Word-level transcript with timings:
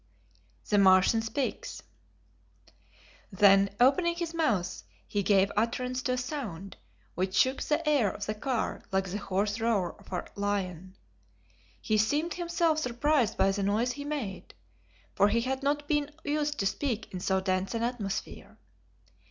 The 0.67 0.79
Martian 0.79 1.21
Speaks. 1.21 1.83
Then, 3.31 3.69
opening 3.79 4.15
his 4.15 4.33
mouth, 4.33 4.81
he 5.07 5.21
gave 5.21 5.51
utterance 5.55 6.01
to 6.01 6.13
a 6.13 6.17
sound 6.17 6.75
which 7.13 7.35
shook 7.35 7.61
the 7.61 7.87
air 7.87 8.11
of 8.11 8.25
the 8.25 8.33
car 8.33 8.81
like 8.91 9.11
the 9.11 9.19
hoarse 9.19 9.59
roar 9.59 9.95
of 9.99 10.11
a 10.11 10.25
lion. 10.35 10.95
He 11.79 11.99
seemed 11.99 12.33
himself 12.33 12.79
surprised 12.79 13.37
by 13.37 13.51
the 13.51 13.61
noise 13.61 13.91
he 13.91 14.03
made, 14.03 14.55
for 15.13 15.27
he 15.27 15.41
had 15.41 15.61
not 15.61 15.87
been 15.87 16.09
used 16.23 16.57
to 16.61 16.65
speak 16.65 17.13
in 17.13 17.19
so 17.19 17.39
dense 17.39 17.75
an 17.75 17.83
atmosphere. 17.83 18.57